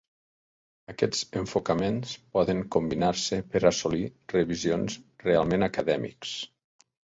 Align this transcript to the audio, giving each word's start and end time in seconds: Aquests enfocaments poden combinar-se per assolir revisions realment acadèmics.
Aquests 0.93 1.19
enfocaments 1.41 2.15
poden 2.37 2.63
combinar-se 2.77 3.39
per 3.53 3.63
assolir 3.73 4.03
revisions 4.35 4.99
realment 5.29 5.71
acadèmics. 5.71 6.37